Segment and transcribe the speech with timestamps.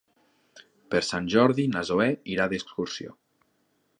[0.93, 3.17] Per Sant Jordi na Zoè irà d'excursió.